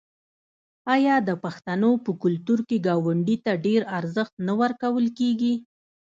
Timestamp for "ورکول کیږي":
4.61-5.53